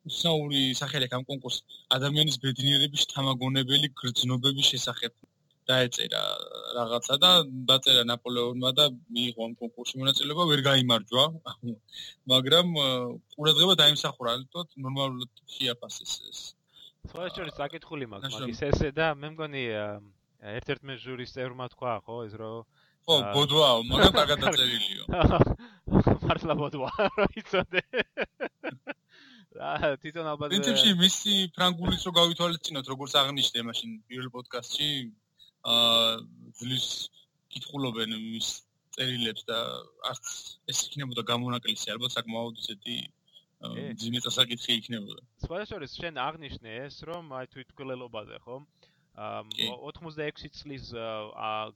[0.08, 5.14] უცნაური სახელი ამ კონკურსს ადამიანის ბედნიერების თამაგონებელი გრძნობების შესახებ
[5.68, 6.22] დაეწერა
[6.78, 7.32] რაღაცა და
[7.72, 11.26] დაწერა ნაპოლეონმა და მიიღო ამ კონკურსში მონაწილეობა ვერ გამოიმარჯვა
[12.34, 12.68] მაგრამ
[13.36, 16.42] ყურადღება დაიმსახურა თქო ნორმალურად შეაფასეს ეს
[17.38, 19.64] შორის საკითხული მაქვს მაგის ესე და მე მგონი
[20.58, 22.64] ერთ-ერთ მე ჟურის წევრმა თქვა ხო ეს რომ
[23.08, 25.04] ხო, ბოდვაო, მაგრამ კარგად დაწერილიო.
[26.28, 27.84] მართლა ბოდვაა, რა იცოდე.
[29.58, 34.90] რა, თვითონ ალბათ პრინციპში მისი ფრანგულიც რო გავითვალისწინოთ, როგორც აღნიშნე მაშინ პირველ პოდკასტში,
[35.74, 36.12] აა
[36.62, 36.88] ძლის
[37.54, 38.50] კითხულობენ მის
[38.98, 39.60] წერილებს და
[40.12, 40.34] არც
[40.74, 42.98] ეს იქნებოდა გამონაკლისი, ალბათ საკმაოდ ისეთი
[44.02, 45.22] ძიმე წასაკითხი იქნებოდა.
[45.46, 48.58] სხვა შორის შენ აღნიშნე ეს, რომ აი თვითკვლელობაზე, ხო?
[49.18, 50.92] 86 წლის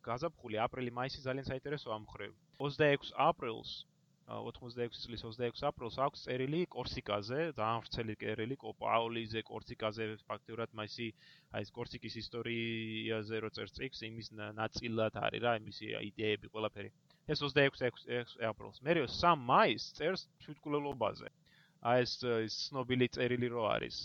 [0.06, 2.36] გაზაფხული აპრილი-მაისი ძალიან საინტერესოა მხრივ.
[2.62, 3.72] 26 აპრილს
[4.30, 11.08] 86 წლის 26 აპრილს აქვს წერილი კორსიკაზე, ძალიან ვრცელი წერილი კოპაოლიზე კორსიკაზე, ფაქტიურად მაისი
[11.58, 14.32] აი ეს კორსიკის ისტორიაზე რო წერს წიგს, იმის
[14.62, 16.90] ნაწილად არის რა, იმისი იდეები ყველაფერი.
[17.28, 18.82] ეს 26 აპრილს.
[18.86, 21.28] მე 3 მაისს წერს თვითკვლელობაზე.
[21.92, 22.14] აი ეს
[22.48, 23.98] ის ცნობილი წერილი რო არის.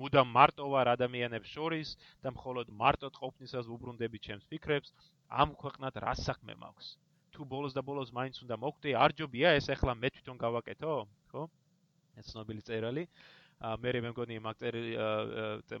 [0.00, 1.88] მუდამ მარტო ვარ ადამიანებს შორის
[2.22, 4.92] და მხოლოდ მარტო ყოფნისას უბრუნდები ჩემს ფიქრებს,
[5.42, 6.96] ამ ქვეყნად რა საქმე მაქვს?
[7.34, 10.94] თუ ბოლოს და ბოლოს მაინც უნდა მოკვდე, არ ჯობია ეს ახლა მე თვითონ გავაკეთო,
[11.30, 11.42] ხო?
[12.20, 13.04] ეს ცნობილი წერილი.
[13.60, 14.92] ა მე მე მგონი მაგწერილი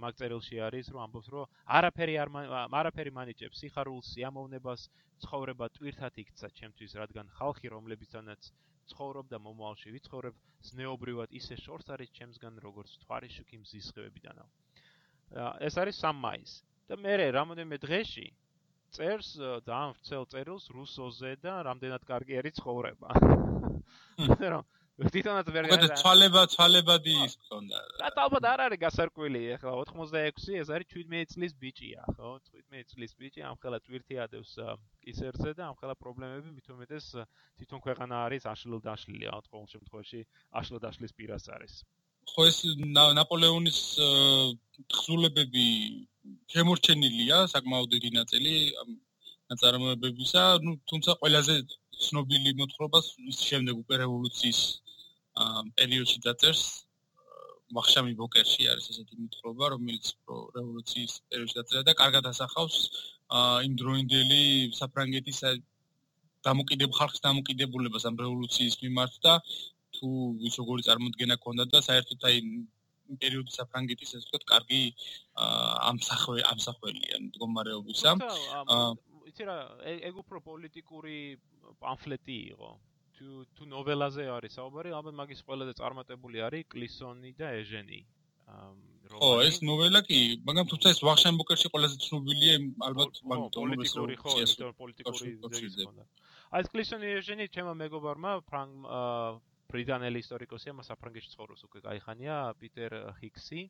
[0.04, 2.28] მაგწერილში არის რომ ამბობს რომ არაფერი არ
[2.76, 4.80] არაფერი მანიჭებს სიხარულს, სიამოვნებას,
[5.24, 8.50] ცხოვრება ტვირთად იქცა ჩემთვის, რადგან ხალხი რომლებიცანაც
[8.92, 10.34] ცხოვრობ და მომავალში ვიცხოვრებ,
[10.68, 14.44] ზნეობრივად ისე შორს არის ჩემსგან, როგორც თვარიშუქი მზისხევებიდანო.
[15.64, 16.60] ეს არის 3 მაისი.
[16.90, 18.26] და მე რამოდენმე დღეში
[18.96, 19.30] წერს
[19.68, 23.08] ძალიან ვრცელ წერილს რუსოზე და რამდენად კარგი არის ცხოვრება.
[24.52, 24.64] რომ
[25.00, 25.76] თვითონაც ვერ გადა.
[25.80, 27.78] მოდი თვალება, თვალებადი ის ქონდა.
[28.02, 32.32] რა ალბათ არ არის გასარკვილი, ახლა 86 ეს არის 17 წლის ბიჭია, ხო?
[32.52, 34.52] 17 წლის ბიჭი ამ ხელა ტვირთი ადევს
[35.00, 37.06] კისერზე და ამ ხელა პრობლემები მithumetes
[37.56, 40.20] თვითონ ქვეყანა არის აშლილ-დაშლილი, ამ ყოველ შემთხვევაში
[40.60, 41.80] აშლილ-დაშლის პირას არის.
[42.32, 42.58] ხო ეს
[43.18, 43.78] ნაპოლეონის
[44.92, 45.66] თხზულებები
[46.54, 48.54] შემორჩენილია საკმაოდ დიდი ნაწილი
[49.50, 51.56] ნაწარმოებებისა, ну, თუმცა ყველაზე
[52.04, 54.60] ცნობილი მოთხრობას ის შემდეგ უკვე რევოლუციის
[55.78, 56.62] პერიოდში დაწერს
[57.76, 62.78] ვახშამი ბოკერში არის ესეთი მითხრობა რომელიც პრო რევოლუციის პერიოდში დაწერა და კარგად ასახავს
[63.66, 64.42] იმ დროინდელი
[64.78, 65.40] საფრანგეთის
[66.48, 69.34] დამოკიდებ ხალხის დამოკიდებულებას ამ რევოლუციის მიმართ და
[70.00, 70.10] თუ
[70.50, 72.42] ის როგორი წარმოქმნა ქონდა და საერთოდ აი
[73.22, 74.82] პერიოდი საფრანგეთის ეს ვთქვათ კარგი
[75.92, 78.14] ამსახველი ამსახველია მდგომარეობისა
[79.30, 79.56] იცი რა
[80.10, 81.18] ეგ უფრო პოლიტიკური
[81.82, 82.70] პამფლეტი იყო
[83.20, 88.00] თუ თუ ნოველაზე არის საუბარი, ალბათ მაგის ყველაზე წარმატებული არის კლისონი და ეჟენი.
[89.10, 92.54] ხო, ეს ნოველა კი, მაგრამ თუმცა ეს ვახშენბოკერში ყველაზე ცნობილია,
[92.88, 94.32] ალბათ მაგ პოლიტიკური ხო,
[94.80, 96.04] პოლიტიკური ძეგლი ხონდა.
[96.56, 98.88] აი ეს კლისონი ეჟენი ჩემო მეგობარმა ფრანგ
[99.70, 103.62] ბრიტანელი ისტორიკოსია, მას საფრანგეთში ცხოვრობს უკვე кайხანია, პიტერ ჰიქსი.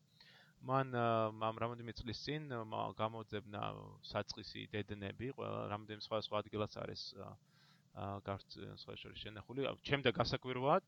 [0.69, 2.49] მან ამ რამოდენიმე წლის წინ
[2.97, 3.63] გამოძებნა
[4.09, 7.03] საწყისი დედნები, ყველა რამდენიმე სხვა სხვა ადგილას არის
[8.27, 9.65] გარც სხვა შორის შენახული.
[9.89, 10.85] ჩემ და გასაკვირვად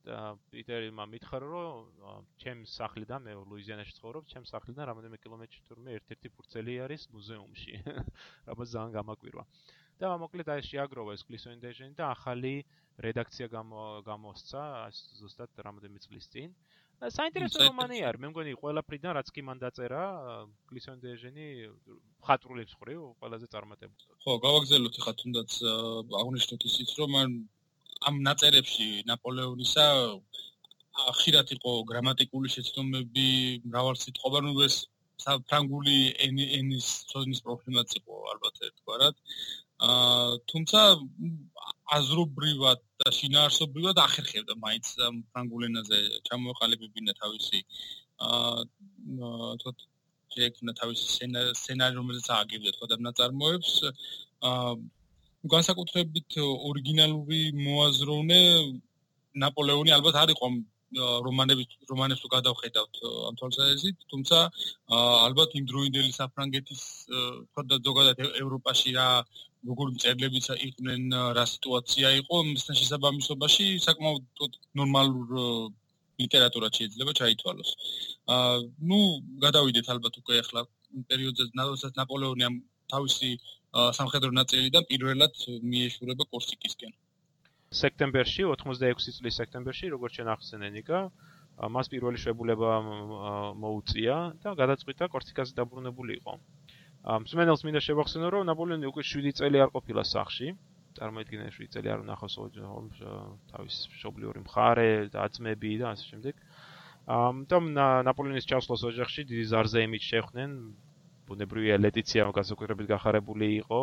[0.53, 6.75] პიტერმა მითხრა, რომ ჩემ სახლიდან მე ლუიზიანაში ცხოვრობ, ჩემ სახლიდან რამდენიმე კილომეტრში თურმე ერთ-ერთი ფურცელი
[6.85, 7.73] არის მუზეუმში,
[8.49, 9.45] რამაც ძალიან გამაკვირვა.
[10.01, 13.49] და მოკლედ აი შეაგროვა ეს გლისონდეჟენი და ახალი აა რედაქცია
[14.05, 14.63] გამოსცა
[15.21, 16.55] ზუსტად რამოდენიმე წლის წინ.
[17.03, 18.21] საინტერესო რომანი არის.
[18.23, 20.03] მე მგონი ყველაფრიდან რაც კი მან დაწერა,
[20.71, 21.47] კლისონ დეჟენი
[22.23, 24.13] ხატრული ხრი, ყველაზე წარმატებული.
[24.23, 25.51] ხო, გავაგზავნოთ ხა თუნდაც
[26.21, 27.11] აღნიშნოთ ისიც, რომ
[28.07, 29.87] ამ ნაწერებში ნაპოლეონისა
[31.19, 33.29] ხშირად იყო გრამატიკული შეცდომები,
[33.67, 34.77] მრავალსიტყვობა, ნუ ეს
[35.23, 35.99] ფრანგული
[36.59, 39.15] ენის ცოდნის პრობლემაც იყო ალბათ ერთგვარად.
[39.83, 40.81] აა თუმცა
[41.97, 44.91] აზრობრივად და შინაარსობრივად ახერხებდა მაინც
[45.33, 47.63] ფრანგულ ენაზე ჩამოეყალიბებინა თავისი
[48.27, 48.63] აა
[49.63, 49.73] თქო
[50.35, 53.73] შეექმნა თავისი სცენარი რომელზეც ააგებდა თქო და ნაწარმოებს
[54.51, 54.75] აა
[55.55, 56.39] განსაკუთრებით
[56.71, 58.41] ორიგინალური მოაზროვნე
[59.43, 60.49] ნაპოლეონი ალბათ არ იყო
[61.27, 64.39] რომანების რომანებს თუ გადავხედავთ ამ თვალსაზრისით თუმცა
[65.27, 69.09] ალბათ იმ დროინდელი საფრანგეთის თქო და ზოგადად ევროპაში რა
[69.71, 71.03] როგორი წერლებიც იყვნენ
[71.39, 75.29] რა სიტუაცია იყო მასთან შესაბამისობაში საკმაოდ ნორმალურ
[76.23, 77.71] ლიტერატურად შეიძლება ჩაითვალოს.
[78.35, 78.57] აა
[78.91, 79.01] ნუ
[79.45, 80.63] გადავიდეთ ალბათ უკვე ახლა
[81.11, 82.57] პერიოდზე ნაოდესაც ნაპოლეონი ამ
[82.93, 83.31] თავისი
[83.99, 85.35] სამხედრო ნაწილიდან პირველად
[85.71, 86.93] მიეშურება კორსიკისკენ.
[87.73, 91.01] სექტემბერში 86 წლის სექტემბერში როგორც შენახსენე ნიკა
[91.77, 92.73] მას პირველი შებულება
[93.63, 96.35] მოუწია და გადაწყვიტა კორსიკაზე დაბრუნებული იყო.
[97.03, 100.49] მსმენელს მინდა შევახსენო, რომ ნაპოლეონი უკვე 7 წელი არ ყოფილა სახში.
[100.99, 102.35] წარმოიდგინე 7 წელი არ უნახავს
[103.53, 106.35] თავის შობლიური მხარე და აწმები და ასე შემდეგ.
[107.09, 107.65] ამ თომ
[108.07, 110.51] ნაპოლეონის ჩასვლას ოჯახში დიდი ზარზეიმით შეხვდნენ.
[111.27, 113.81] ბუნებრივია ლეტიცია განსაკუთრებით გახარებული იყო.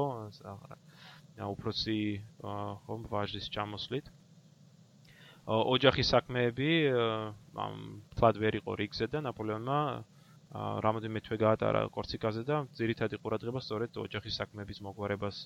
[1.47, 1.99] უფროსი
[2.85, 4.05] ხომ ვაჟის ჩამოსვლით.
[5.49, 6.69] ოჯახის საქმეები
[7.55, 7.75] ამ
[8.19, 9.79] თლად ვერ იყო რიგზე და ნაპოლეონმა
[10.85, 15.37] რამოდენმე თვე გაატარა კორსიკაზე და ძირითადი ყურადღება სწორედ ოჯახის საქმეების მოგვარებას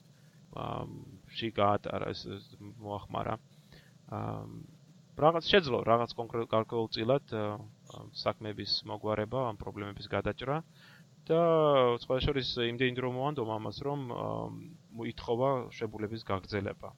[1.38, 2.22] ში გაატარა ეს
[2.60, 3.36] მოახმარა.
[5.24, 6.88] რაღაც შეძლო რაღაც კონკრეტულ
[8.24, 10.64] საქმეების მოგვარება, ამ პრობლემების გადაჭრა.
[11.30, 11.42] და
[12.04, 14.00] სხვა შორის იმდენი დრო მოანდო მამას რომ
[15.00, 16.90] მოითხოვა შებულების გაგრძელება.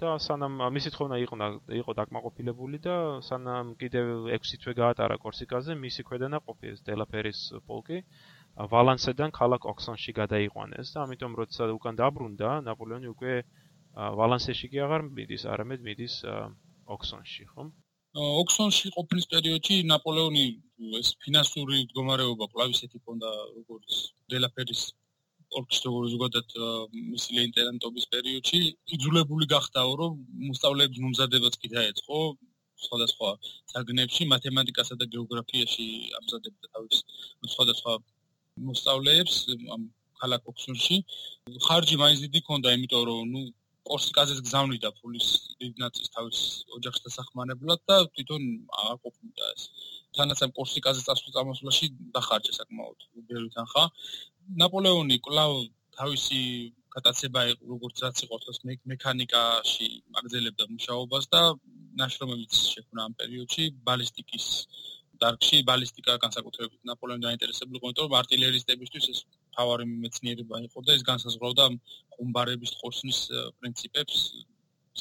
[0.00, 1.36] და სანამ მისი თხოვნა იყო
[1.80, 2.96] იყო დაკმაყოფილებული და
[3.28, 7.98] სანამ კიდევ 6 თვე გაატარა კორსიკაზე მისი ქვედანაყოფი ეს დელაფერის პოლკი
[8.74, 13.34] ვალანსედან ქალაქ ოქსონში გადაიყვანეს და ამიტომ როცა უკან დაბრუნდა ნაპოლეონი უკვე
[14.20, 16.14] ვალანსეში კი აღარ მიდის, არამედ მიდის
[16.96, 17.66] ოქსონში, ხო?
[18.16, 20.46] ოქსონში ყოფნის პერიოდში ნაპოლეონი
[21.00, 23.98] ეს ფინანსური მდგომარეობა კვლავ ისეთი ქონდა როგორც
[24.32, 24.82] დელაფერის
[25.60, 26.54] ორკის როგორ ზოგადად
[27.12, 28.60] მისი ლეინტერანტობის პერიოდში
[28.96, 32.20] იძულებული გახდაო რომ მოსწავლეებს მომზადებაც კი დაეწყო
[32.86, 33.30] სხვადასხვა
[33.72, 35.86] საგნებში მათემატიკასა და გეოგრაფიაში
[36.20, 36.96] ამზადებდა თავის
[37.54, 37.94] სხვადასხვა
[38.70, 39.38] მოსწავლეებს
[39.76, 39.88] ამ
[40.20, 40.98] ქალაქ ოქსონში
[41.68, 43.42] ხარჯი მაინც დიდი ქონდა იმიტომ რომ ნუ
[43.88, 45.26] კორსიკაზეს გზავნიდა ფულის
[45.62, 46.38] დიდ ნაწილს თავის
[46.76, 48.46] ოჯახს დასახმარებლად და თვითონ
[48.84, 49.62] არ ყოფნიდა ეს.
[50.18, 52.98] თანაც ამ კორსიკაზეს წასვლაში დახარჯა საკმაოდ
[53.30, 53.84] ბევრი თანხა.
[54.62, 55.52] ნაპოლეონი კლავ
[55.98, 56.40] თავისი
[56.96, 58.58] კატაცება იყო როგორც რაც იყო თქოს
[58.92, 59.88] მექანიკაში
[60.20, 61.42] აგზელებდა მუშაობას და
[62.00, 64.46] ნაშრომებიც შექმნა ამ პერიოდში ბალისტიკის
[65.22, 69.20] დარგში ბალისტიკა განსაკუთრებით ნაპოლეონი დაინტერესებული იყო, იმიტომ რომ არტილერისტებისთვის ეს
[69.56, 71.64] თავარი მეცნიერება იყო და ეს განსაზღვრავდა
[72.16, 73.20] ხუმბარების ხოსნის
[73.60, 74.18] პრინციპებს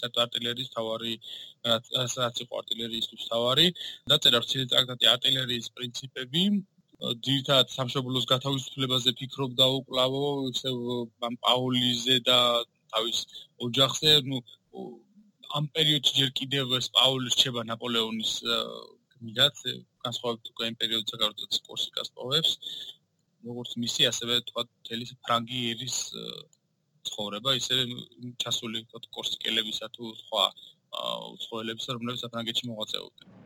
[0.01, 1.13] სად артиლერიის თავარი
[1.65, 3.67] რაც იყო артиლერიისთვის თავარი
[4.13, 6.43] დაწერა ვრცელი ტრაქტატი артиლერიის პრინციპები
[7.27, 10.77] ძირითადად სამშობლოს გათავისუფლებაზე ფიქრობდა უკვლავო ისევ
[11.29, 12.39] ამ პაოლიზე და
[12.95, 13.19] თავის
[13.67, 14.39] ოჯახზე ნუ
[15.59, 18.31] ამ პერიოდში ჯერ კიდევ პაოლი რჩება ნაპოლეონის
[19.15, 19.59] გმირად
[20.05, 22.51] განსხვავებით უკვე იმ პერიოდსა გარდა კორსიკას პოვებს
[23.49, 25.97] როგორც მისი ასევე თქვა მთელი ფრანგი ერის
[27.09, 27.79] ცხოვრება ისე
[28.43, 30.45] ჩასული თქო კორსიკელებისა თუ სხვა
[31.35, 33.44] უცხოელებისა რომლებიც საფრანგეთში მოღვაწეობდნენ